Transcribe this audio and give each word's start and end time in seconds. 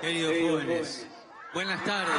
Queridos 0.00 0.34
jóvenes, 0.40 1.06
buenas 1.52 1.84
tardes. 1.84 2.16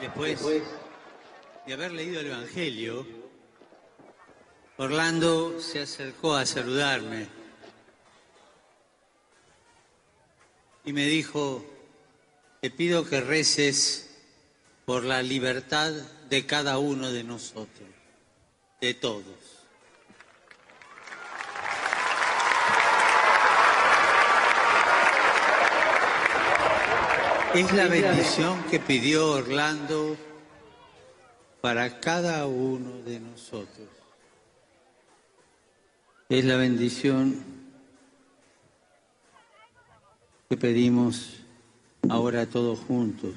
Después 0.00 0.42
de 1.66 1.74
haber 1.74 1.92
leído 1.92 2.20
el 2.20 2.28
Evangelio, 2.28 3.06
Orlando 4.78 5.60
se 5.60 5.80
acercó 5.80 6.36
a 6.36 6.46
saludarme 6.46 7.26
y 10.86 10.94
me 10.94 11.04
dijo, 11.04 11.62
te 12.62 12.70
pido 12.70 13.04
que 13.04 13.20
reces 13.20 14.08
por 14.86 15.04
la 15.04 15.22
libertad 15.22 15.92
de 16.30 16.46
cada 16.46 16.78
uno 16.78 17.12
de 17.12 17.24
nosotros, 17.24 17.88
de 18.80 18.94
todos. 18.94 19.24
Es 27.54 27.72
la 27.72 27.86
bendición 27.88 28.62
que 28.70 28.78
pidió 28.78 29.32
Orlando 29.32 30.16
para 31.60 32.00
cada 32.00 32.46
uno 32.46 33.02
de 33.02 33.20
nosotros. 33.20 33.88
Es 36.28 36.44
la 36.44 36.56
bendición 36.56 37.44
que 40.48 40.56
pedimos 40.56 41.40
ahora 42.08 42.46
todos 42.46 42.78
juntos. 42.78 43.34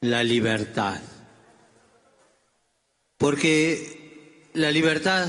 La 0.00 0.24
libertad. 0.24 1.00
Porque 3.20 4.48
la 4.54 4.70
libertad 4.70 5.28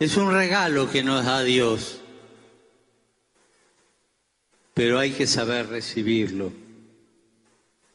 es 0.00 0.16
un 0.16 0.32
regalo 0.32 0.90
que 0.90 1.04
nos 1.04 1.24
da 1.24 1.44
Dios. 1.44 2.00
Pero 4.74 4.98
hay 4.98 5.12
que 5.12 5.28
saber 5.28 5.68
recibirlo. 5.68 6.52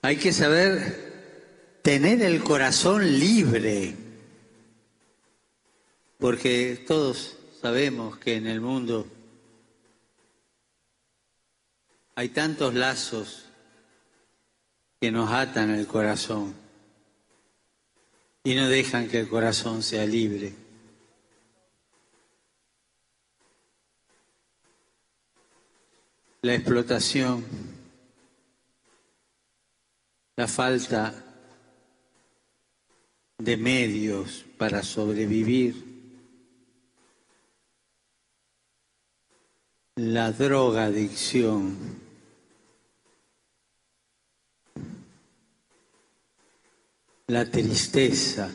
Hay 0.01 0.15
que 0.15 0.31
saber 0.31 1.81
tener 1.81 2.21
el 2.21 2.41
corazón 2.41 3.19
libre, 3.19 3.97
porque 6.17 6.81
todos 6.87 7.35
sabemos 7.61 8.17
que 8.17 8.35
en 8.35 8.47
el 8.47 8.61
mundo 8.61 9.07
hay 12.15 12.29
tantos 12.29 12.73
lazos 12.75 13.43
que 15.01 15.11
nos 15.11 15.33
atan 15.33 15.71
el 15.71 15.85
corazón 15.85 16.64
y 18.45 18.55
no 18.55 18.69
dejan 18.69 19.09
que 19.09 19.19
el 19.19 19.27
corazón 19.27 19.83
sea 19.83 20.05
libre. 20.05 20.65
la 26.45 26.53
explotación, 26.53 27.43
la 30.35 30.47
falta 30.47 31.11
de 33.39 33.57
medios 33.57 34.45
para 34.55 34.83
sobrevivir, 34.83 35.73
la 39.95 40.31
drogadicción, 40.31 42.04
la 47.27 47.49
tristeza, 47.49 48.51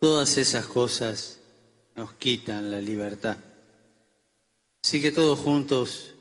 todas 0.00 0.36
esas 0.36 0.66
cosas 0.66 1.38
nos 1.94 2.12
quitan 2.14 2.70
la 2.70 2.80
libertad. 2.80 3.36
Así 4.82 5.00
que 5.00 5.12
todos 5.12 5.38
juntos 5.38 6.14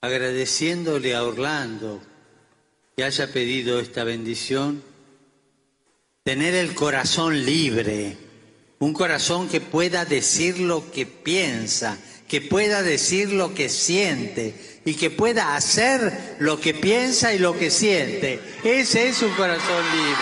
agradeciéndole 0.00 1.14
a 1.14 1.24
Orlando 1.24 2.00
que 2.96 3.04
haya 3.04 3.32
pedido 3.32 3.80
esta 3.80 4.04
bendición, 4.04 4.82
tener 6.24 6.54
el 6.54 6.74
corazón 6.74 7.44
libre, 7.44 8.16
un 8.78 8.92
corazón 8.92 9.48
que 9.48 9.60
pueda 9.60 10.04
decir 10.04 10.58
lo 10.58 10.90
que 10.90 11.06
piensa, 11.06 11.98
que 12.30 12.40
pueda 12.40 12.84
decir 12.84 13.32
lo 13.32 13.54
que 13.54 13.68
siente 13.68 14.54
y 14.84 14.94
que 14.94 15.10
pueda 15.10 15.56
hacer 15.56 16.36
lo 16.38 16.60
que 16.60 16.74
piensa 16.74 17.34
y 17.34 17.40
lo 17.40 17.58
que 17.58 17.72
siente. 17.72 18.38
Ese 18.62 19.08
es 19.08 19.20
un 19.20 19.32
corazón 19.32 19.84
libre. 19.90 20.14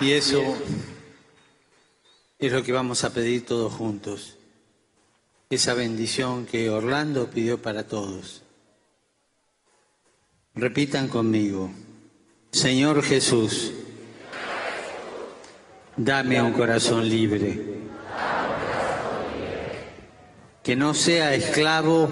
Y 0.00 0.12
eso 0.12 0.56
es 2.38 2.52
lo 2.52 2.62
que 2.62 2.72
vamos 2.72 3.04
a 3.04 3.12
pedir 3.12 3.44
todos 3.44 3.74
juntos. 3.74 4.38
Esa 5.50 5.74
bendición 5.74 6.46
que 6.46 6.70
Orlando 6.70 7.28
pidió 7.28 7.60
para 7.60 7.86
todos. 7.86 8.42
Repitan 10.54 11.08
conmigo. 11.08 11.70
Señor 12.56 13.02
Jesús, 13.02 13.70
dame 15.94 16.40
un 16.40 16.54
corazón 16.54 17.06
libre. 17.06 17.60
Que 20.62 20.74
no 20.74 20.94
sea 20.94 21.34
esclavo 21.34 22.08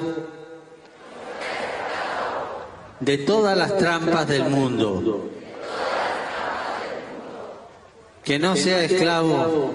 de 3.00 3.16
todas 3.16 3.56
las 3.56 3.78
trampas 3.78 4.28
del 4.28 4.44
mundo. 4.44 5.31
Que 8.22 8.38
no 8.38 8.54
sea 8.54 8.84
esclavo 8.84 9.75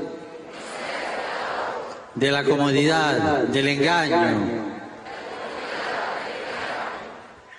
de 2.14 2.32
la 2.32 2.44
comodidad, 2.44 3.40
del 3.46 3.70
engaño, 3.70 4.46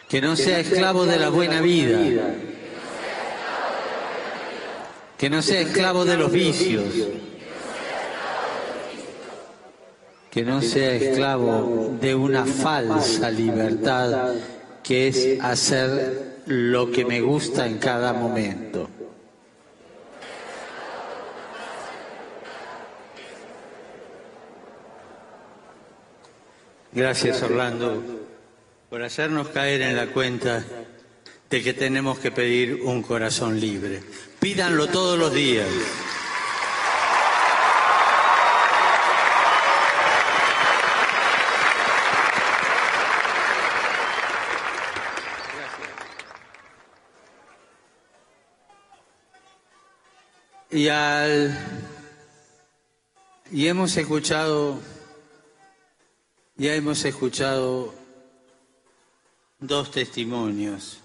que 0.09 0.21
no 0.21 0.37
sea 0.37 0.61
esclavo 0.61 1.07
de 1.07 1.19
la 1.19 1.29
buena 1.31 1.61
vida, 1.61 1.99
que 5.21 5.29
no 5.29 5.43
sea 5.43 5.61
esclavo 5.61 6.07
de 6.07 6.17
los 6.17 6.33
vicios, 6.33 6.95
que 10.31 10.43
no 10.43 10.63
sea 10.63 10.95
esclavo 10.95 11.95
de 12.01 12.15
una 12.15 12.47
falsa 12.47 13.31
libertad 13.31 14.33
que 14.83 15.09
es 15.09 15.39
hacer 15.43 16.39
lo 16.47 16.91
que 16.91 17.05
me 17.05 17.21
gusta 17.21 17.67
en 17.67 17.77
cada 17.77 18.15
momento. 18.15 18.89
Gracias, 26.93 27.43
Orlando, 27.43 28.03
por 28.89 29.03
hacernos 29.03 29.51
caer 29.51 29.83
en 29.83 29.97
la 29.97 30.07
cuenta 30.07 30.65
de 31.51 31.63
que 31.63 31.75
tenemos 31.75 32.19
que 32.19 32.31
pedir 32.31 32.81
un 32.83 33.03
corazón 33.03 33.61
libre. 33.61 34.03
Pídanlo 34.39 34.87
todos 34.87 35.19
los 35.19 35.35
días. 35.35 35.69
Y, 50.73 50.89
al, 50.89 51.59
y 53.51 53.67
hemos 53.67 53.97
escuchado 53.97 54.81
ya 56.61 56.75
hemos 56.75 57.07
escuchado 57.07 57.95
dos 59.61 59.91
testimonios, 59.91 61.01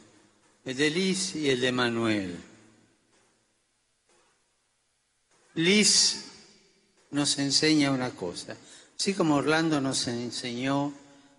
el 0.65 0.75
de 0.75 0.89
Liz 0.89 1.35
y 1.35 1.49
el 1.49 1.61
de 1.61 1.71
Manuel. 1.71 2.35
Liz 5.53 6.25
nos 7.11 7.37
enseña 7.37 7.91
una 7.91 8.09
cosa, 8.09 8.57
así 8.97 9.13
como 9.13 9.35
Orlando 9.35 9.79
nos 9.79 10.07
enseñó 10.07 10.93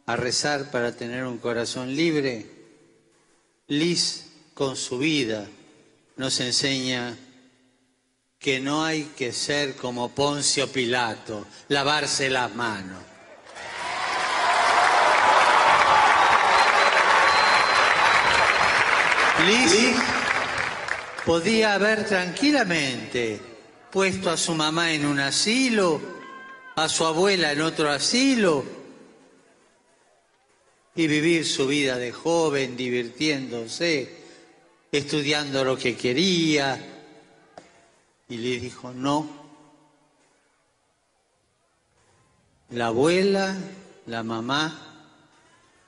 a 0.06 0.16
rezar 0.16 0.70
para 0.70 0.96
tener 0.96 1.24
un 1.24 1.38
corazón 1.38 1.94
libre, 1.94 2.46
Liz 3.68 4.26
con 4.54 4.76
su 4.76 4.98
vida 4.98 5.48
nos 6.16 6.38
enseña 6.40 7.18
que 8.38 8.60
no 8.60 8.84
hay 8.84 9.12
que 9.16 9.32
ser 9.32 9.74
como 9.74 10.10
Poncio 10.10 10.70
Pilato, 10.70 11.46
lavarse 11.68 12.30
las 12.30 12.54
manos. 12.54 13.15
Liz 19.46 19.94
podía 21.24 21.74
haber 21.74 22.04
tranquilamente 22.04 23.40
puesto 23.92 24.28
a 24.28 24.36
su 24.36 24.54
mamá 24.54 24.92
en 24.92 25.06
un 25.06 25.20
asilo, 25.20 26.00
a 26.74 26.88
su 26.88 27.06
abuela 27.06 27.52
en 27.52 27.60
otro 27.60 27.88
asilo, 27.88 28.64
y 30.96 31.06
vivir 31.06 31.46
su 31.46 31.68
vida 31.68 31.96
de 31.96 32.10
joven, 32.10 32.76
divirtiéndose, 32.76 34.16
estudiando 34.90 35.62
lo 35.62 35.78
que 35.78 35.96
quería. 35.96 37.04
Y 38.28 38.38
le 38.38 38.58
dijo, 38.58 38.92
no. 38.92 39.28
La 42.70 42.86
abuela, 42.86 43.56
la 44.06 44.24
mamá, 44.24 44.82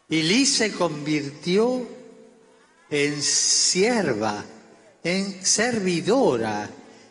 y 0.08 0.22
Liz 0.22 0.56
se 0.58 0.72
convirtió 0.72 1.97
en 2.90 3.22
sierva, 3.22 4.44
en 5.02 5.44
servidora 5.44 6.68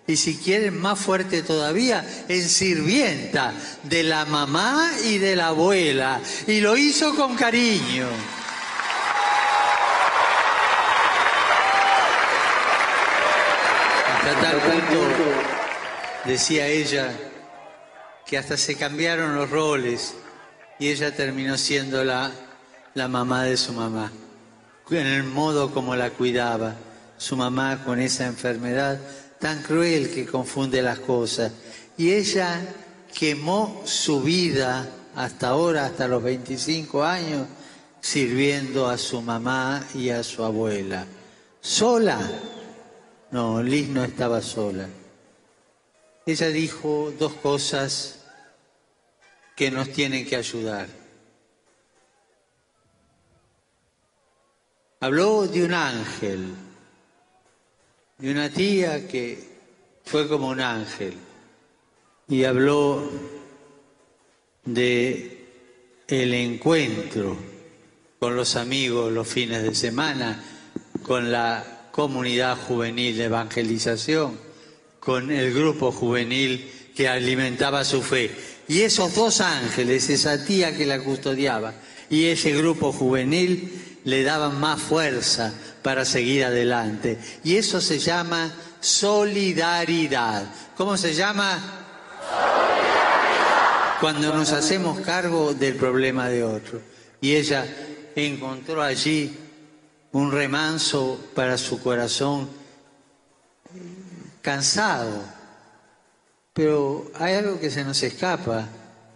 y 0.07 0.15
si 0.15 0.37
quieren 0.37 0.79
más 0.79 0.97
fuerte 0.97 1.43
todavía, 1.43 2.05
en 2.29 2.47
sirvienta 2.47 3.53
de 3.83 4.03
la 4.03 4.23
mamá 4.23 4.89
y 5.03 5.17
de 5.17 5.35
la 5.35 5.47
abuela. 5.47 6.21
Y 6.47 6.61
lo 6.61 6.77
hizo 6.77 7.13
con 7.13 7.35
cariño. 7.35 8.07
Hasta 14.15 14.41
tal 14.41 14.57
punto, 14.61 15.07
decía 16.23 16.67
ella, 16.67 17.11
que 18.25 18.37
hasta 18.37 18.55
se 18.55 18.75
cambiaron 18.75 19.35
los 19.35 19.49
roles 19.49 20.15
y 20.79 20.87
ella 20.87 21.13
terminó 21.13 21.57
siendo 21.57 22.05
la, 22.05 22.31
la 22.93 23.09
mamá 23.09 23.43
de 23.43 23.57
su 23.57 23.73
mamá, 23.73 24.11
en 24.91 25.07
el 25.07 25.23
modo 25.23 25.73
como 25.73 25.95
la 25.95 26.11
cuidaba. 26.11 26.75
Su 27.17 27.35
mamá 27.35 27.83
con 27.83 27.99
esa 27.99 28.25
enfermedad 28.25 28.99
tan 29.39 29.61
cruel 29.61 30.09
que 30.09 30.25
confunde 30.25 30.81
las 30.81 30.99
cosas. 30.99 31.51
Y 31.97 32.11
ella 32.11 32.61
quemó 33.17 33.81
su 33.85 34.21
vida 34.21 34.87
hasta 35.15 35.49
ahora, 35.49 35.85
hasta 35.85 36.07
los 36.07 36.21
25 36.21 37.03
años, 37.03 37.47
sirviendo 37.99 38.87
a 38.87 38.97
su 38.97 39.21
mamá 39.21 39.83
y 39.95 40.09
a 40.09 40.23
su 40.23 40.43
abuela. 40.43 41.05
¿Sola? 41.59 42.19
No, 43.31 43.61
Liz 43.61 43.89
no 43.89 44.03
estaba 44.03 44.41
sola. 44.41 44.87
Ella 46.25 46.47
dijo 46.49 47.11
dos 47.17 47.33
cosas 47.33 48.19
que 49.55 49.71
nos 49.71 49.91
tienen 49.91 50.25
que 50.25 50.35
ayudar. 50.35 50.87
Habló 54.99 55.47
de 55.47 55.63
un 55.63 55.75
ángel 55.75 56.55
de 58.17 58.31
una 58.31 58.49
tía 58.49 59.07
que 59.07 59.37
fue 60.03 60.27
como 60.27 60.47
un 60.47 60.59
ángel 60.59 61.13
y 62.27 62.43
habló 62.45 63.07
de 64.65 65.45
el 66.07 66.33
encuentro 66.33 67.37
con 68.17 68.35
los 68.35 68.55
amigos 68.55 69.11
los 69.11 69.27
fines 69.27 69.61
de 69.61 69.75
semana, 69.75 70.43
con 71.03 71.31
la 71.31 71.89
comunidad 71.91 72.57
juvenil 72.57 73.15
de 73.17 73.25
evangelización, 73.25 74.39
con 74.99 75.29
el 75.29 75.53
grupo 75.53 75.91
juvenil 75.91 76.71
que 76.95 77.07
alimentaba 77.07 77.85
su 77.85 78.01
fe. 78.01 78.31
Y 78.67 78.81
esos 78.81 79.13
dos 79.13 79.41
ángeles, 79.41 80.09
esa 80.09 80.43
tía 80.43 80.75
que 80.75 80.87
la 80.87 81.03
custodiaba 81.03 81.75
y 82.09 82.25
ese 82.25 82.51
grupo 82.53 82.91
juvenil 82.91 83.86
le 84.07 84.23
daban 84.23 84.57
más 84.57 84.81
fuerza, 84.81 85.53
para 85.81 86.05
seguir 86.05 86.45
adelante. 86.45 87.19
Y 87.43 87.57
eso 87.57 87.81
se 87.81 87.99
llama 87.99 88.53
solidaridad. 88.79 90.45
¿Cómo 90.77 90.95
se 90.95 91.13
llama? 91.13 91.59
Solidaridad. 92.21 93.99
Cuando 93.99 94.33
nos 94.33 94.53
hacemos 94.53 95.01
cargo 95.01 95.53
del 95.53 95.75
problema 95.75 96.29
de 96.29 96.45
otro. 96.45 96.81
Y 97.19 97.35
ella 97.35 97.65
encontró 98.15 98.81
allí 98.81 99.37
un 100.13 100.31
remanso 100.31 101.19
para 101.35 101.57
su 101.57 101.83
corazón 101.83 102.47
cansado. 104.41 105.21
Pero 106.53 107.11
hay 107.15 107.33
algo 107.33 107.59
que 107.59 107.69
se 107.69 107.83
nos 107.83 108.01
escapa. 108.03 108.69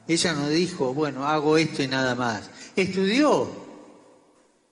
Ella 0.05 0.33
no 0.33 0.49
dijo, 0.49 0.93
bueno, 0.93 1.25
hago 1.25 1.57
esto 1.57 1.81
y 1.81 1.87
nada 1.87 2.13
más. 2.13 2.49
Estudió 2.75 3.60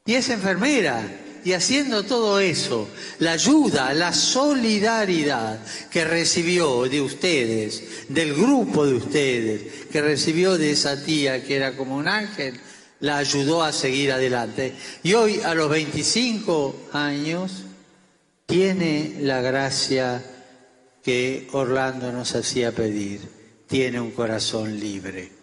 y 0.09 0.15
es 0.15 0.29
enfermera 0.29 1.07
y 1.45 1.53
haciendo 1.53 2.01
todo 2.01 2.39
eso, 2.39 2.89
la 3.19 3.33
ayuda, 3.33 3.93
la 3.93 4.11
solidaridad 4.11 5.59
que 5.91 6.03
recibió 6.03 6.89
de 6.89 6.99
ustedes, 6.99 8.07
del 8.09 8.33
grupo 8.33 8.87
de 8.87 8.95
ustedes, 8.95 9.85
que 9.91 10.01
recibió 10.01 10.57
de 10.57 10.71
esa 10.71 11.03
tía 11.03 11.43
que 11.43 11.57
era 11.57 11.77
como 11.77 11.95
un 11.95 12.07
ángel, 12.07 12.59
la 13.01 13.17
ayudó 13.17 13.61
a 13.61 13.71
seguir 13.71 14.11
adelante. 14.11 14.73
Y 15.03 15.13
hoy, 15.13 15.41
a 15.41 15.53
los 15.53 15.69
25 15.69 16.89
años, 16.91 17.65
tiene 18.47 19.17
la 19.21 19.41
gracia 19.41 20.25
que 21.03 21.47
Orlando 21.51 22.11
nos 22.11 22.33
hacía 22.33 22.71
pedir, 22.71 23.21
tiene 23.67 23.99
un 23.99 24.09
corazón 24.09 24.79
libre. 24.79 25.38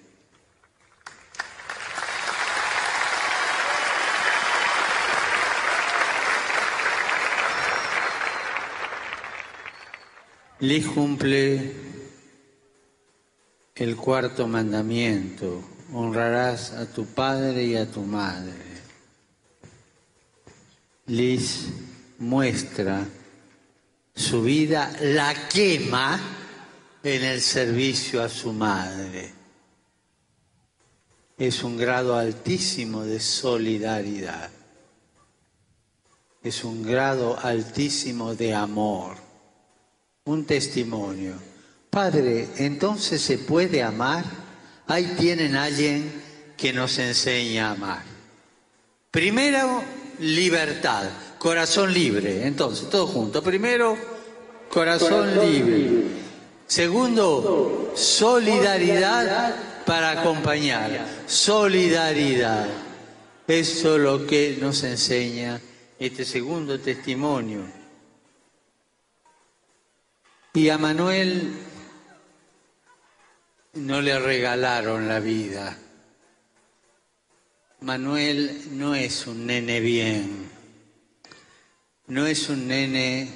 Le 10.60 10.82
cumple 10.82 11.70
el 13.74 13.94
cuarto 13.94 14.48
mandamiento, 14.48 15.62
honrarás 15.92 16.72
a 16.72 16.86
tu 16.86 17.04
padre 17.04 17.62
y 17.62 17.76
a 17.76 17.90
tu 17.90 18.00
madre. 18.00 18.54
Liz 21.08 21.66
muestra 22.20 23.06
su 24.14 24.42
vida, 24.44 24.96
la 25.02 25.46
quema 25.46 26.18
en 27.02 27.22
el 27.22 27.42
servicio 27.42 28.22
a 28.22 28.30
su 28.30 28.54
madre. 28.54 29.30
Es 31.36 31.62
un 31.62 31.76
grado 31.76 32.16
altísimo 32.16 33.02
de 33.02 33.20
solidaridad. 33.20 34.48
Es 36.42 36.64
un 36.64 36.82
grado 36.82 37.38
altísimo 37.38 38.34
de 38.34 38.54
amor 38.54 39.25
un 40.26 40.44
testimonio. 40.44 41.34
Padre, 41.90 42.48
entonces 42.58 43.22
se 43.22 43.38
puede 43.38 43.82
amar. 43.82 44.24
Ahí 44.86 45.14
tienen 45.18 45.56
a 45.56 45.64
alguien 45.64 46.12
que 46.56 46.72
nos 46.72 46.98
enseña 46.98 47.68
a 47.68 47.72
amar. 47.72 48.02
Primero, 49.10 49.82
libertad, 50.20 51.08
corazón 51.38 51.92
libre. 51.92 52.46
Entonces, 52.46 52.90
todo 52.90 53.06
junto. 53.06 53.42
Primero, 53.42 53.96
corazón, 54.70 55.38
libre. 55.40 56.02
Segundo, 56.66 57.92
solidaridad 57.96 59.54
para 59.86 60.20
acompañar. 60.20 61.06
Solidaridad. 61.26 62.66
Eso 63.46 63.96
es 63.96 64.02
lo 64.02 64.26
que 64.26 64.58
nos 64.60 64.82
enseña 64.82 65.60
este 65.98 66.24
segundo 66.24 66.78
testimonio. 66.80 67.85
Y 70.56 70.70
a 70.70 70.78
Manuel 70.78 71.52
no 73.74 74.00
le 74.00 74.18
regalaron 74.18 75.06
la 75.06 75.20
vida. 75.20 75.76
Manuel 77.80 78.62
no 78.70 78.94
es 78.94 79.26
un 79.26 79.44
nene 79.44 79.80
bien, 79.80 80.48
no 82.06 82.26
es 82.26 82.48
un 82.48 82.66
nene, 82.66 83.28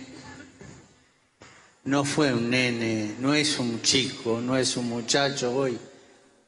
no 1.85 2.07
fue 2.07 2.33
un 2.33 2.49
nene, 2.49 3.15
no 3.19 3.35
es 3.35 3.59
un 3.59 3.83
chico, 3.83 4.41
no 4.41 4.57
es 4.57 4.79
un 4.79 4.89
muchacho 4.89 5.55
hoy 5.55 5.79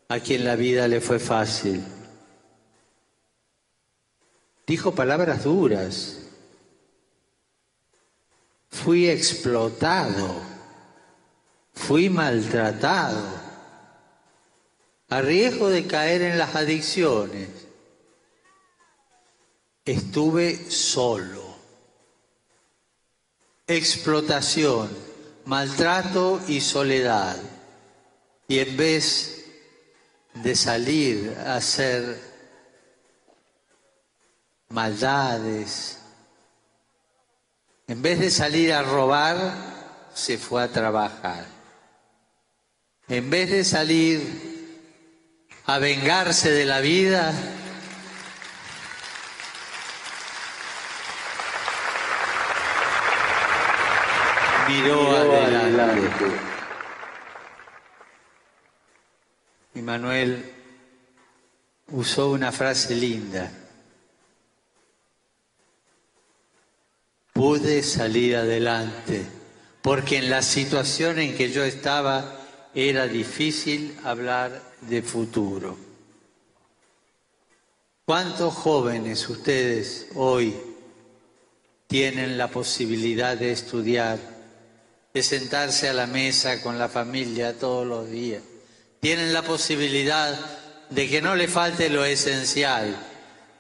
a 0.09 0.21
quien 0.21 0.43
la 0.43 0.57
vida 0.57 0.89
le 0.89 1.03
fue 1.03 1.19
fácil. 1.19 1.85
Dijo 4.67 4.95
palabras 4.95 5.45
duras. 5.45 6.19
Fui 8.71 9.07
explotado 9.07 10.52
fui 11.73 12.09
maltratado, 12.09 13.43
a 15.09 15.21
riesgo 15.21 15.69
de 15.69 15.87
caer 15.87 16.23
en 16.23 16.39
las 16.39 16.55
adicciones. 16.55 17.49
Estuve 19.85 20.71
solo. 20.71 21.43
Explotación, 23.67 24.89
maltrato 25.45 26.41
y 26.49 26.61
soledad. 26.61 27.37
Y 28.49 28.61
en 28.61 28.77
vez 28.77 29.45
de 30.35 30.57
salir 30.57 31.37
a 31.45 31.57
hacer 31.57 32.19
maldades, 34.71 35.99
en 37.87 38.01
vez 38.01 38.19
de 38.19 38.31
salir 38.31 38.73
a 38.73 38.83
robar, 38.83 40.11
se 40.15 40.39
fue 40.39 40.63
a 40.63 40.69
trabajar 40.69 41.62
en 43.09 43.31
vez 43.31 43.51
de 43.51 43.65
salir 43.65 44.21
a 45.67 45.79
vengarse 45.79 46.51
de 46.51 46.65
la 46.65 46.81
vida, 46.81 47.33
miró 54.69 55.11
adelante. 55.11 56.25
Y 59.75 59.83
Manuel 59.83 60.53
usó 61.89 62.31
una 62.31 62.53
frase 62.53 62.95
linda. 62.95 63.51
Pude 67.33 67.83
salir 67.83 68.37
adelante, 68.37 69.27
porque 69.81 70.19
en 70.19 70.31
la 70.31 70.43
situación 70.43 71.19
en 71.19 71.35
que 71.35 71.51
yo 71.51 71.65
estaba, 71.65 72.42
era 72.75 73.07
difícil 73.07 73.97
hablar 74.05 74.63
de 74.83 75.03
futuro. 75.03 75.77
¿Cuántos 78.05 78.55
jóvenes 78.55 79.29
ustedes 79.29 80.09
hoy 80.15 80.55
tienen 81.87 82.37
la 82.37 82.49
posibilidad 82.49 83.37
de 83.37 83.53
estudiar, 83.53 84.19
de 85.13 85.23
sentarse 85.23 85.89
a 85.89 85.93
la 85.93 86.07
mesa 86.07 86.63
con 86.63 86.79
la 86.79 86.89
familia 86.89 87.59
todos 87.59 87.87
los 87.87 88.11
días? 88.11 88.43
Tienen 89.01 89.33
la 89.33 89.43
posibilidad 89.43 90.35
de 90.91 91.09
que 91.09 91.23
no 91.23 91.37
le 91.37 91.49
falte 91.49 91.89
lo 91.91 92.05
esencial. 92.05 92.97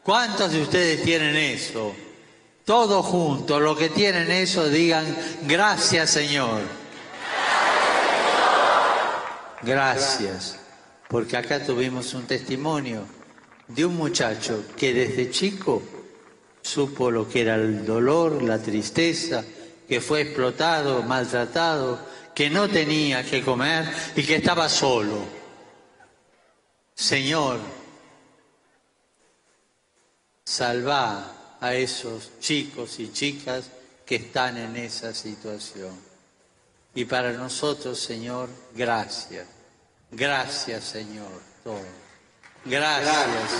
¿Cuántos 0.02 0.52
de 0.52 0.62
ustedes 0.62 1.02
tienen 1.02 1.37
eso? 1.37 1.95
Todos 2.64 3.04
juntos, 3.07 3.61
los 3.61 3.76
que 3.76 3.90
tienen 3.90 4.31
eso, 4.31 4.69
digan 4.69 5.04
gracias 5.42 6.11
Señor. 6.11 6.81
Gracias, 9.62 10.59
porque 11.09 11.37
acá 11.37 11.64
tuvimos 11.64 12.14
un 12.14 12.26
testimonio 12.26 13.07
de 13.69 13.85
un 13.85 13.97
muchacho 13.97 14.64
que 14.76 14.92
desde 14.92 15.31
chico 15.31 15.83
supo 16.61 17.11
lo 17.11 17.28
que 17.28 17.42
era 17.42 17.54
el 17.54 17.87
dolor, 17.87 18.42
la 18.42 18.59
tristeza, 18.59 19.45
que 19.88 20.00
fue 20.00 20.23
explotado, 20.23 21.02
maltratado, 21.02 22.00
que 22.35 22.50
no 22.50 22.69
tenía 22.69 23.25
que 23.25 23.42
comer 23.42 23.87
y 24.16 24.23
que 24.25 24.37
estaba 24.37 24.69
solo. 24.69 25.19
Señor, 26.95 27.61
salva 30.45 31.57
a 31.61 31.75
esos 31.75 32.38
chicos 32.40 32.99
y 32.99 33.12
chicas 33.12 33.71
que 34.04 34.16
están 34.16 34.57
en 34.57 34.76
esa 34.76 35.14
situación. 35.14 36.12
Y 36.94 37.04
para 37.06 37.32
nosotros, 37.32 37.99
Señor, 37.99 38.49
gracias. 38.75 39.46
Gracias, 40.11 40.84
Señor, 40.84 41.30
todo. 41.64 41.80
Gracias. 42.64 43.50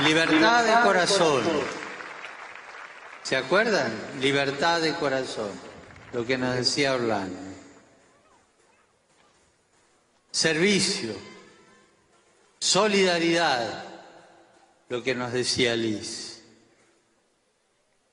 Libertad 0.00 0.64
de 0.64 0.82
corazón. 0.84 1.44
¿Se 3.22 3.36
acuerdan? 3.36 3.92
Libertad 4.20 4.80
de 4.80 4.94
corazón. 4.94 5.50
Lo 6.12 6.24
que 6.24 6.38
nos 6.38 6.54
decía 6.54 6.94
Orlando. 6.94 7.38
Servicio. 10.30 11.14
Solidaridad. 12.60 13.84
Lo 14.88 15.02
que 15.02 15.14
nos 15.14 15.32
decía 15.32 15.74
Liz. 15.74 16.42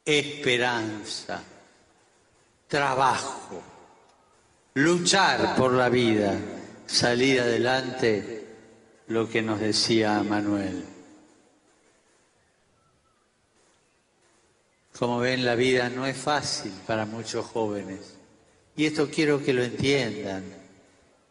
Esperanza. 0.05 1.43
Trabajo. 2.71 3.61
Luchar 4.75 5.57
por 5.57 5.73
la 5.73 5.89
vida. 5.89 6.39
Salir 6.85 7.41
adelante. 7.41 8.47
Lo 9.07 9.29
que 9.29 9.41
nos 9.41 9.59
decía 9.59 10.23
Manuel. 10.23 10.85
Como 14.97 15.19
ven, 15.19 15.43
la 15.43 15.55
vida 15.55 15.89
no 15.89 16.05
es 16.05 16.15
fácil 16.15 16.71
para 16.87 17.05
muchos 17.05 17.45
jóvenes. 17.45 18.15
Y 18.77 18.85
esto 18.85 19.09
quiero 19.13 19.43
que 19.43 19.51
lo 19.51 19.63
entiendan. 19.63 20.45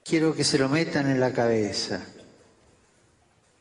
Quiero 0.04 0.34
que 0.34 0.44
se 0.44 0.58
lo 0.58 0.68
metan 0.68 1.10
en 1.10 1.20
la 1.20 1.32
cabeza. 1.32 2.04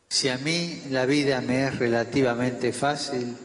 Si 0.06 0.28
a 0.28 0.36
mí 0.36 0.82
la 0.90 1.06
vida 1.06 1.40
me 1.40 1.68
es 1.68 1.78
relativamente 1.78 2.74
fácil, 2.74 3.38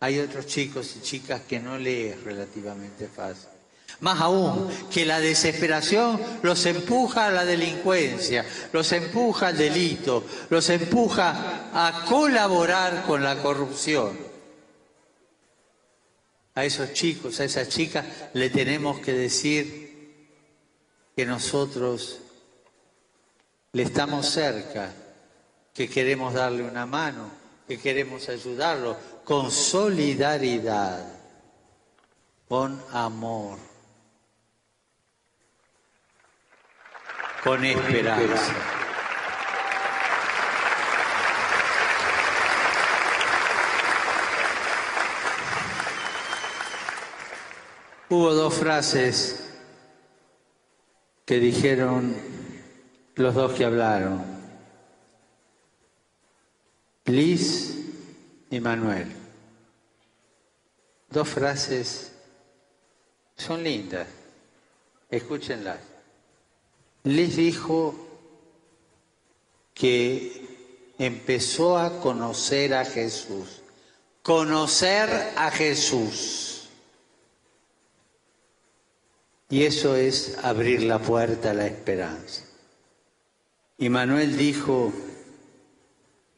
hay 0.00 0.18
otros 0.18 0.46
chicos 0.46 0.94
y 0.96 1.02
chicas 1.02 1.42
que 1.42 1.58
no 1.58 1.78
le 1.78 2.10
es 2.10 2.22
relativamente 2.22 3.08
fácil. 3.08 3.48
Más 4.00 4.20
aún, 4.20 4.68
que 4.92 5.06
la 5.06 5.20
desesperación 5.20 6.20
los 6.42 6.66
empuja 6.66 7.26
a 7.26 7.30
la 7.30 7.44
delincuencia, 7.44 8.44
los 8.72 8.92
empuja 8.92 9.48
al 9.48 9.56
delito, 9.56 10.24
los 10.50 10.68
empuja 10.68 11.70
a 11.72 12.04
colaborar 12.04 13.04
con 13.06 13.22
la 13.22 13.42
corrupción 13.42 14.26
a 16.56 16.64
esos 16.64 16.94
chicos, 16.94 17.38
a 17.38 17.44
esas 17.44 17.68
chicas, 17.68 18.04
le 18.32 18.48
tenemos 18.48 18.98
que 19.00 19.12
decir 19.12 19.86
que 21.14 21.26
nosotros 21.26 22.18
le 23.72 23.82
estamos 23.82 24.26
cerca, 24.26 24.90
que 25.74 25.88
queremos 25.88 26.32
darle 26.32 26.62
una 26.62 26.86
mano, 26.86 27.30
que 27.66 27.78
queremos 27.78 28.28
ayudarlo 28.28 28.96
con 29.24 29.50
solidaridad, 29.50 31.04
con 32.48 32.80
amor, 32.92 33.58
con 37.42 37.64
esperanza. 37.64 38.52
Hubo 48.08 48.32
dos 48.34 48.54
frases 48.54 49.42
que 51.24 51.40
dijeron 51.40 52.16
los 53.16 53.34
dos 53.34 53.52
que 53.54 53.64
hablaron, 53.64 54.35
Liz 57.06 57.74
y 58.50 58.58
Manuel. 58.58 59.06
Dos 61.08 61.28
frases 61.28 62.12
son 63.36 63.62
lindas, 63.62 64.08
escúchenlas. 65.08 65.78
Liz 67.04 67.36
dijo 67.36 67.94
que 69.72 70.94
empezó 70.98 71.78
a 71.78 72.00
conocer 72.00 72.74
a 72.74 72.84
Jesús, 72.84 73.62
conocer 74.22 75.08
a 75.36 75.50
Jesús. 75.52 76.68
Y 79.48 79.62
eso 79.62 79.94
es 79.94 80.38
abrir 80.42 80.82
la 80.82 80.98
puerta 80.98 81.52
a 81.52 81.54
la 81.54 81.66
esperanza. 81.66 82.42
Y 83.78 83.88
Manuel 83.90 84.36
dijo, 84.36 84.92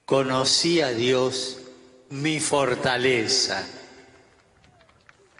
conocí 0.08 0.80
a 0.80 0.88
Dios 0.88 1.58
mi 2.08 2.40
fortaleza. 2.40 3.62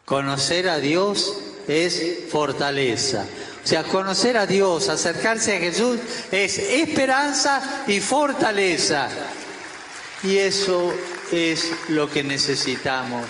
Conocer 0.05 0.69
a 0.69 0.79
Dios 0.79 1.39
es 1.67 2.31
fortaleza. 2.31 3.27
O 3.65 3.67
sea, 3.67 3.83
conocer 3.85 4.37
a 4.37 4.47
Dios, 4.47 4.91
acercarse 4.91 5.57
a 5.57 5.61
Jesús 5.61 5.99
es 6.31 6.59
esperanza 6.59 7.85
y 7.87 8.01
fortaleza. 8.01 9.09
Y 10.23 10.37
eso 10.37 10.93
es 11.33 11.73
lo 11.89 12.11
que 12.11 12.23
necesitamos 12.23 13.25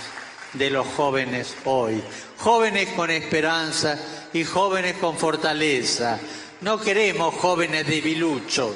de 0.55 0.71
los 0.71 0.89
jóvenes 0.89 1.55
hoy. 1.65 2.03
Jóvenes 2.39 2.89
con 2.97 3.11
esperanza, 3.13 3.97
y 4.33 4.43
jóvenes 4.43 4.97
con 4.97 5.17
fortaleza. 5.17 6.19
No 6.63 6.81
queremos 6.81 7.35
jóvenes 7.35 7.87
debiluchos, 7.87 8.75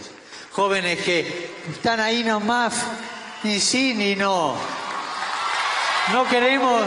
jóvenes 0.52 1.00
que 1.02 1.50
están 1.70 2.00
ahí 2.00 2.22
nomás, 2.22 2.74
ni 3.42 3.58
sí 3.58 3.94
ni 3.94 4.14
no. 4.14 4.54
No 6.12 6.28
queremos, 6.28 6.82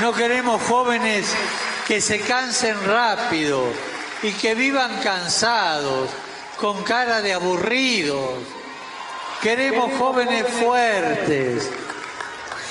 no 0.00 0.12
queremos 0.12 0.62
jóvenes 0.62 1.34
que 1.86 2.00
se 2.00 2.20
cansen 2.20 2.76
rápido 2.86 3.64
y 4.22 4.32
que 4.32 4.54
vivan 4.54 5.00
cansados, 5.02 6.10
con 6.58 6.82
cara 6.84 7.20
de 7.20 7.32
aburridos. 7.32 8.38
Queremos 9.42 9.92
jóvenes 9.98 10.46
fuertes, 10.48 11.70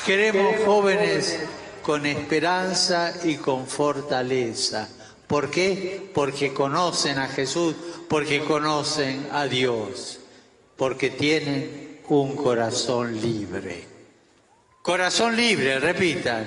queremos 0.06 0.56
jóvenes 0.66 1.40
con 1.84 2.06
esperanza 2.06 3.14
y 3.24 3.36
con 3.36 3.68
fortaleza. 3.68 4.88
¿Por 5.28 5.50
qué? 5.50 6.10
Porque 6.14 6.54
conocen 6.54 7.18
a 7.18 7.28
Jesús, 7.28 7.76
porque 8.08 8.44
conocen 8.44 9.28
a 9.32 9.46
Dios, 9.46 10.20
porque 10.76 11.10
tienen 11.10 12.02
un 12.08 12.36
corazón 12.36 13.20
libre. 13.20 13.88
Corazón 14.82 15.36
libre, 15.36 15.80
repitan. 15.80 16.46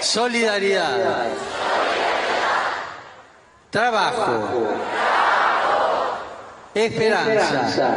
Solidaridad. 0.00 1.28
Trabajo. 3.70 4.68
Esperanza. 6.74 7.96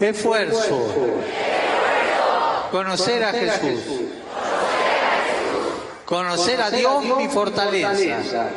Esfuerzo 0.00 0.90
Conocer 2.74 3.22
a 3.22 3.30
Jesús. 3.30 4.03
Conocer 6.04 6.60
a 6.60 6.70
Dios 6.70 7.04
mi 7.16 7.28
fortaleza. 7.28 8.48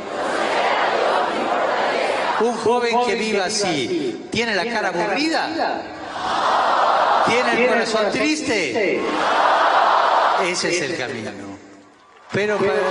Un 2.39 2.55
joven 2.57 2.95
que 3.05 3.15
viva 3.15 3.45
así, 3.45 4.27
¿tiene 4.31 4.53
la 4.53 4.65
cara 4.65 4.89
aburrida? 4.89 5.81
¿Tiene 7.25 7.63
el 7.63 7.69
corazón 7.69 8.11
triste? 8.11 9.01
Ese 10.43 10.69
es 10.69 10.81
el 10.81 10.97
camino. 10.97 11.31
Pero 12.31 12.57
para 12.57 12.73
eso, 12.73 12.81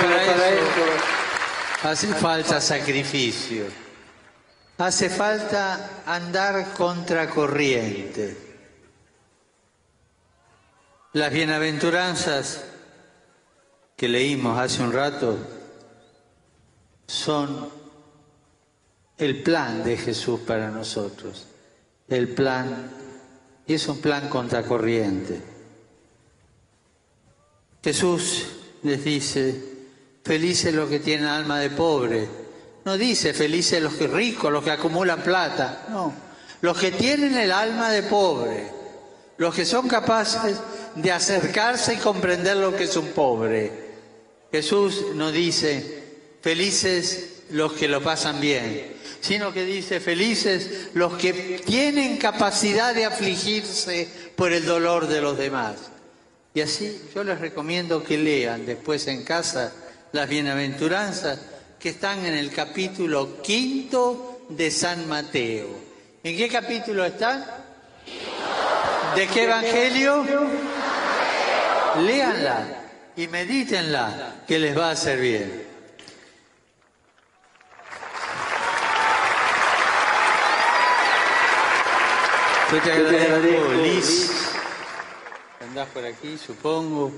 pero 0.00 0.16
para 0.16 0.48
eso 0.50 1.16
hace 1.82 2.06
falta 2.08 2.60
sacrificio. 2.60 3.64
Hace 4.78 5.08
falta 5.08 6.02
andar 6.06 6.72
contracorriente. 6.72 8.36
Las 11.12 11.32
bienaventuranzas 11.32 12.64
que 13.96 14.08
leímos 14.08 14.58
hace 14.58 14.82
un 14.82 14.92
rato 14.92 15.38
son 17.06 17.70
el 19.16 19.42
plan 19.42 19.82
de 19.82 19.96
Jesús 19.96 20.40
para 20.40 20.70
nosotros. 20.70 21.46
El 22.08 22.28
plan, 22.28 22.90
y 23.66 23.74
es 23.74 23.88
un 23.88 24.00
plan 24.00 24.28
contracorriente. 24.28 25.40
Jesús 27.82 28.46
les 28.82 29.02
dice, 29.04 29.76
felices 30.22 30.74
los 30.74 30.90
que 30.90 31.00
tienen 31.00 31.26
alma 31.26 31.58
de 31.60 31.70
pobre. 31.70 32.28
No 32.84 32.96
dice 32.96 33.32
felices 33.32 33.82
los 33.82 33.94
que 33.94 34.06
ricos, 34.06 34.52
los 34.52 34.62
que 34.62 34.70
acumulan 34.70 35.22
plata. 35.22 35.86
No, 35.88 36.12
los 36.60 36.78
que 36.78 36.92
tienen 36.92 37.36
el 37.36 37.52
alma 37.52 37.90
de 37.90 38.02
pobre, 38.02 38.70
los 39.38 39.54
que 39.54 39.64
son 39.64 39.88
capaces 39.88 40.58
de 40.94 41.12
acercarse 41.12 41.94
y 41.94 41.98
comprender 41.98 42.56
lo 42.56 42.74
que 42.74 42.84
es 42.84 42.96
un 42.96 43.08
pobre. 43.08 43.70
Jesús 44.50 45.06
no 45.14 45.30
dice 45.30 46.04
felices 46.40 47.42
los 47.50 47.72
que 47.72 47.88
lo 47.88 48.02
pasan 48.02 48.40
bien, 48.40 48.94
sino 49.20 49.52
que 49.52 49.64
dice 49.64 50.00
felices 50.00 50.88
los 50.94 51.14
que 51.14 51.60
tienen 51.64 52.16
capacidad 52.16 52.94
de 52.94 53.04
afligirse 53.04 54.08
por 54.36 54.52
el 54.52 54.64
dolor 54.64 55.06
de 55.06 55.20
los 55.20 55.36
demás. 55.36 55.76
Y 56.54 56.62
así 56.62 57.02
yo 57.14 57.22
les 57.22 57.38
recomiendo 57.38 58.02
que 58.02 58.16
lean 58.16 58.64
después 58.64 59.06
en 59.08 59.24
casa 59.24 59.72
las 60.12 60.28
bienaventuranzas 60.28 61.38
que 61.78 61.90
están 61.90 62.24
en 62.24 62.34
el 62.34 62.50
capítulo 62.50 63.42
quinto 63.42 64.46
de 64.48 64.70
San 64.70 65.06
Mateo. 65.08 65.68
¿En 66.22 66.36
qué 66.36 66.48
capítulo 66.48 67.04
están? 67.04 67.44
¿De 69.16 69.26
qué 69.28 69.44
evangelio? 69.44 70.26
Léanla 72.02 72.66
y 73.16 73.26
medítenla, 73.28 74.42
que 74.46 74.58
les 74.58 74.76
va 74.76 74.90
a 74.90 75.14
bien. 75.14 75.66
Yo 82.70 82.82
te 82.82 82.92
agradezco, 82.92 83.72
Liz. 83.72 84.52
Andás 85.62 85.88
por 85.88 86.04
aquí, 86.04 86.36
supongo. 86.36 87.10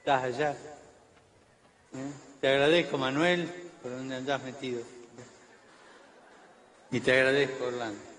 Estás 0.00 0.22
allá. 0.22 0.50
¿Eh? 0.50 2.12
Te 2.42 2.48
agradezco, 2.48 2.98
Manuel, 2.98 3.50
por 3.82 3.90
donde 3.90 4.16
andás 4.16 4.42
metido. 4.42 4.82
Y 6.90 7.00
te 7.00 7.12
agradezco, 7.12 7.64
Orlando. 7.64 8.15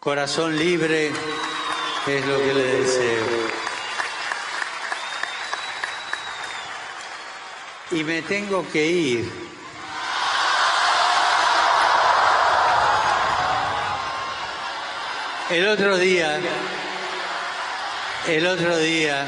Corazón 0.00 0.56
libre 0.56 1.10
es 2.06 2.26
lo 2.26 2.38
que 2.38 2.54
le 2.54 2.62
deseo. 2.62 3.26
Y 7.90 8.04
me 8.04 8.22
tengo 8.22 8.64
que 8.70 8.86
ir. 8.86 9.48
El 15.50 15.66
otro 15.66 15.96
día, 15.96 16.38
el 18.28 18.46
otro 18.46 18.78
día, 18.78 19.26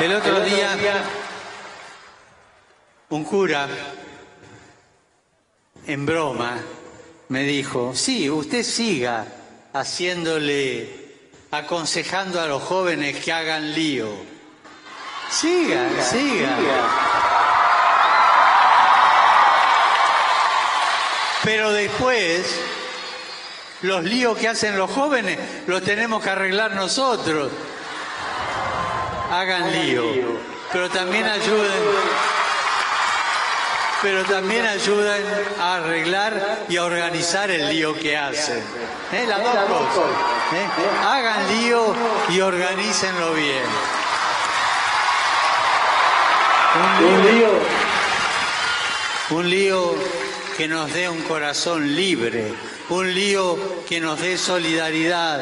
el 0.00 0.14
otro 0.14 0.40
día, 0.40 0.76
un 3.10 3.24
cura, 3.24 3.68
en 5.86 6.06
broma, 6.06 6.56
me 7.28 7.42
dijo, 7.42 7.94
sí, 7.94 8.30
usted 8.30 8.62
siga 8.62 9.26
haciéndole 9.74 11.00
aconsejando 11.50 12.40
a 12.40 12.46
los 12.46 12.62
jóvenes 12.62 13.22
que 13.22 13.32
hagan 13.32 13.74
lío. 13.74 14.08
Siga, 15.30 15.88
siga. 16.02 16.56
Pero 21.44 21.72
después, 21.72 22.58
los 23.82 24.02
líos 24.04 24.38
que 24.38 24.48
hacen 24.48 24.78
los 24.78 24.90
jóvenes 24.90 25.38
los 25.66 25.82
tenemos 25.82 26.22
que 26.22 26.30
arreglar 26.30 26.72
nosotros. 26.74 27.50
Hagan 29.30 29.72
lío, 29.72 30.02
pero 30.72 30.90
también 30.90 31.24
ayuden 31.24 31.70
pero 34.02 34.24
también 34.24 34.66
ayuden 34.66 35.22
a 35.60 35.76
arreglar 35.76 36.64
y 36.68 36.76
a 36.78 36.84
organizar 36.84 37.50
el 37.50 37.68
lío 37.68 37.94
que 37.94 38.16
hacen. 38.16 38.62
¿Eh? 39.12 39.26
Las 39.28 39.42
dos 39.42 39.52
cosas. 39.52 40.10
¿Eh? 40.54 40.66
Hagan 41.04 41.48
lío 41.48 41.94
y 42.30 42.40
organícenlo 42.40 43.34
bien. 43.34 43.64
Un 47.00 47.24
lío, 47.24 47.48
un 49.30 49.50
lío 49.50 49.94
que 50.56 50.68
nos 50.68 50.92
dé 50.92 51.08
un 51.08 51.20
corazón 51.22 51.94
libre, 51.94 52.54
un 52.88 53.12
lío 53.12 53.58
que 53.88 54.00
nos 54.00 54.20
dé 54.20 54.38
solidaridad, 54.38 55.40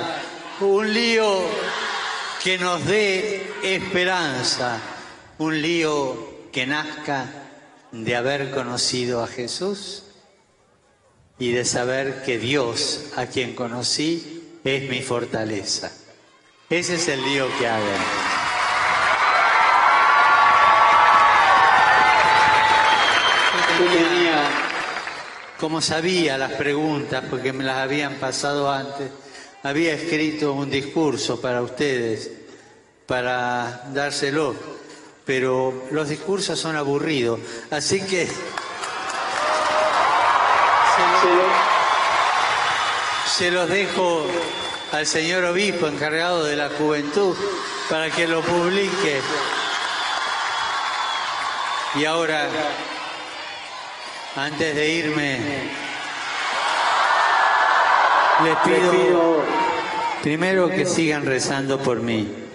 un 0.61 0.93
lío 0.93 1.43
que 2.49 2.57
nos 2.57 2.83
dé 2.87 3.47
esperanza, 3.63 4.81
un 5.37 5.61
lío 5.61 6.49
que 6.51 6.67
nazca 6.67 7.27
de 7.93 8.17
haber 8.17 8.53
conocido 8.53 9.23
a 9.23 9.27
Jesús 9.27 10.05
y 11.39 11.53
de 11.53 11.67
saber 11.67 12.23
que 12.23 12.39
Dios, 12.39 13.11
a 13.17 13.27
quien 13.27 13.55
conocí, 13.55 14.61
es 14.65 14.89
mi 14.89 15.03
fortaleza. 15.03 15.93
Ese 16.71 16.95
es 16.95 17.09
el 17.09 17.23
lío 17.23 17.49
que 17.59 17.69
hago. 17.69 17.85
como 25.61 25.83
sabía 25.83 26.39
las 26.39 26.53
preguntas, 26.53 27.25
porque 27.29 27.53
me 27.53 27.65
las 27.65 27.77
habían 27.77 28.15
pasado 28.15 28.71
antes, 28.71 29.11
había 29.63 29.93
escrito 29.93 30.55
un 30.55 30.71
discurso 30.71 31.43
para 31.43 31.61
ustedes, 31.61 32.38
para 33.09 33.83
dárselo 33.93 34.55
pero 35.29 35.75
los 35.91 36.09
discursos 36.09 36.59
son 36.59 36.75
aburridos. 36.75 37.39
Así 37.71 38.01
que 38.01 38.27
se, 43.37 43.51
los 43.51 43.69
dejo 43.69 44.25
al 44.91 45.07
señor 45.07 45.45
obispo 45.45 45.87
encargado 45.87 46.45
de 46.45 46.57
la 46.57 46.71
juventud 46.71 47.37
para 47.91 48.09
que 48.09 48.27
lo 48.27 48.41
publique. 48.41 49.21
Y 51.97 52.07
ahora, 52.07 52.49
antes 54.35 54.75
de 54.75 54.89
irme, 54.89 55.41
les 58.45 58.57
pido 58.61 59.45
primero 60.23 60.71
que 60.71 60.87
sigan 60.87 61.27
rezando 61.27 61.79
por 61.79 62.01
mí. 62.01 62.48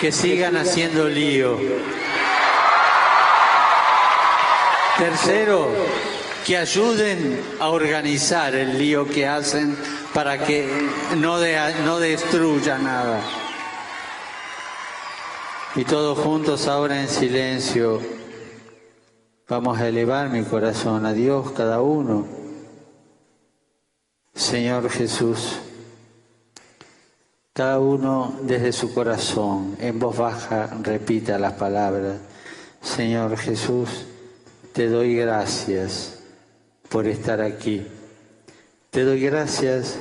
Que 0.00 0.12
sigan 0.12 0.56
haciendo 0.56 1.08
lío. 1.08 1.58
Tercero, 4.98 5.68
que 6.44 6.56
ayuden 6.56 7.40
a 7.60 7.68
organizar 7.68 8.54
el 8.54 8.78
lío 8.78 9.06
que 9.06 9.26
hacen 9.26 9.76
para 10.14 10.38
que 10.38 10.68
no, 11.16 11.38
no 11.84 11.98
destruya 11.98 12.78
nada. 12.78 13.20
Y 15.74 15.84
todos 15.84 16.18
juntos 16.18 16.66
ahora 16.68 17.00
en 17.00 17.08
silencio 17.08 18.00
Vamos 19.48 19.78
a 19.78 19.86
elevar 19.86 20.28
mi 20.28 20.42
corazón 20.42 21.06
a 21.06 21.12
Dios 21.12 21.52
cada 21.52 21.80
uno. 21.80 22.26
Señor 24.34 24.90
Jesús, 24.90 25.60
cada 27.56 27.80
uno 27.80 28.36
desde 28.42 28.70
su 28.72 28.92
corazón, 28.92 29.76
en 29.80 29.98
voz 29.98 30.18
baja, 30.18 30.70
repita 30.82 31.38
las 31.38 31.54
palabras. 31.54 32.18
Señor 32.82 33.36
Jesús, 33.38 33.88
te 34.74 34.88
doy 34.88 35.16
gracias 35.16 36.20
por 36.90 37.06
estar 37.06 37.40
aquí. 37.40 37.86
Te 38.90 39.02
doy 39.04 39.22
gracias 39.22 39.98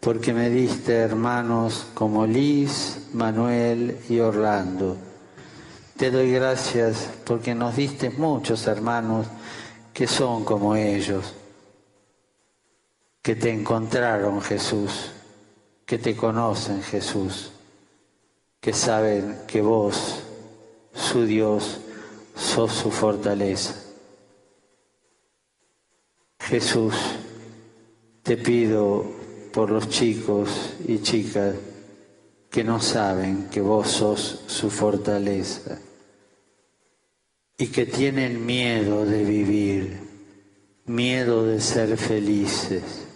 porque 0.00 0.32
me 0.32 0.50
diste 0.50 0.96
hermanos 0.96 1.86
como 1.94 2.26
Liz, 2.26 3.06
Manuel 3.12 3.96
y 4.08 4.18
Orlando 4.18 4.96
te 6.00 6.10
doy 6.10 6.32
gracias 6.32 7.10
porque 7.26 7.54
nos 7.54 7.76
diste 7.76 8.08
muchos 8.08 8.66
hermanos 8.66 9.26
que 9.92 10.06
son 10.06 10.46
como 10.46 10.74
ellos, 10.74 11.34
que 13.20 13.36
te 13.36 13.50
encontraron 13.50 14.40
Jesús, 14.40 15.10
que 15.90 15.98
te 15.98 16.14
conocen 16.14 16.84
Jesús, 16.84 17.50
que 18.60 18.72
saben 18.72 19.40
que 19.48 19.60
vos, 19.60 20.20
su 20.94 21.26
Dios, 21.26 21.80
sos 22.36 22.70
su 22.70 22.92
fortaleza. 22.92 23.74
Jesús, 26.38 26.94
te 28.22 28.36
pido 28.36 29.04
por 29.52 29.72
los 29.72 29.88
chicos 29.88 30.74
y 30.86 31.00
chicas 31.00 31.56
que 32.48 32.62
no 32.62 32.80
saben 32.80 33.48
que 33.50 33.60
vos 33.60 33.88
sos 33.88 34.44
su 34.46 34.70
fortaleza 34.70 35.76
y 37.58 37.66
que 37.66 37.86
tienen 37.86 38.46
miedo 38.46 39.04
de 39.04 39.24
vivir, 39.24 39.98
miedo 40.86 41.44
de 41.46 41.60
ser 41.60 41.96
felices, 41.96 43.08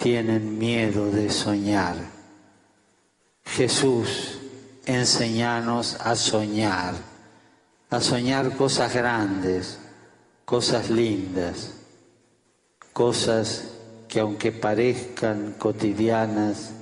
tienen 0.00 0.58
miedo 0.58 1.10
de 1.10 1.28
soñar. 1.28 1.94
Jesús, 3.44 4.38
enséñanos 4.86 5.98
a 6.00 6.16
soñar, 6.16 6.94
a 7.90 8.00
soñar 8.00 8.56
cosas 8.56 8.94
grandes, 8.94 9.78
cosas 10.46 10.88
lindas, 10.88 11.74
cosas 12.94 13.64
que 14.08 14.20
aunque 14.20 14.52
parezcan 14.52 15.54
cotidianas, 15.58 16.72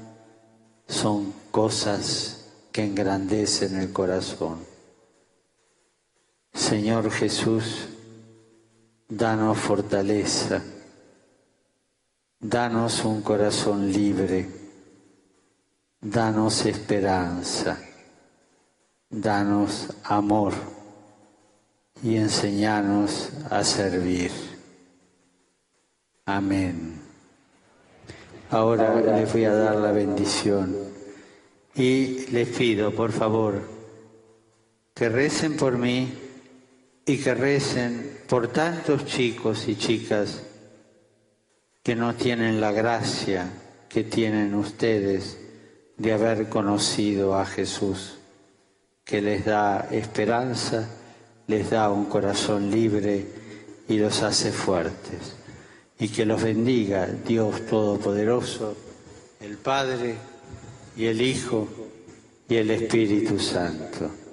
son 0.86 1.34
cosas 1.50 2.46
que 2.70 2.84
engrandecen 2.84 3.80
el 3.80 3.92
corazón. 3.92 4.64
Señor 6.54 7.10
Jesús, 7.10 7.88
danos 9.08 9.58
fortaleza, 9.58 10.62
danos 12.40 13.04
un 13.04 13.22
corazón 13.22 13.92
libre, 13.92 14.48
danos 16.00 16.66
esperanza, 16.66 17.80
danos 19.10 19.88
amor 20.04 20.52
y 22.02 22.16
enseñanos 22.16 23.30
a 23.50 23.64
servir. 23.64 24.30
Amén. 26.26 27.02
Ahora 28.50 29.00
les 29.00 29.32
voy 29.32 29.44
a 29.44 29.52
dar 29.52 29.76
la 29.76 29.92
bendición 29.92 30.76
y 31.74 32.26
les 32.30 32.48
pido, 32.48 32.94
por 32.94 33.12
favor, 33.12 33.68
que 34.94 35.08
recen 35.08 35.56
por 35.56 35.76
mí 35.76 36.12
y 37.04 37.18
que 37.18 37.34
recen 37.34 38.20
por 38.28 38.48
tantos 38.48 39.06
chicos 39.06 39.66
y 39.68 39.76
chicas 39.76 40.47
que 41.88 41.96
no 41.96 42.14
tienen 42.14 42.60
la 42.60 42.70
gracia 42.70 43.50
que 43.88 44.04
tienen 44.04 44.54
ustedes 44.54 45.38
de 45.96 46.12
haber 46.12 46.50
conocido 46.50 47.34
a 47.34 47.46
Jesús, 47.46 48.18
que 49.06 49.22
les 49.22 49.46
da 49.46 49.88
esperanza, 49.90 50.86
les 51.46 51.70
da 51.70 51.90
un 51.90 52.04
corazón 52.04 52.70
libre 52.70 53.26
y 53.88 53.96
los 53.96 54.22
hace 54.22 54.52
fuertes. 54.52 55.34
Y 55.98 56.08
que 56.10 56.26
los 56.26 56.42
bendiga 56.42 57.06
Dios 57.06 57.64
Todopoderoso, 57.64 58.76
el 59.40 59.56
Padre 59.56 60.16
y 60.94 61.06
el 61.06 61.22
Hijo 61.22 61.68
y 62.50 62.56
el 62.56 62.70
Espíritu 62.70 63.38
Santo. 63.38 64.27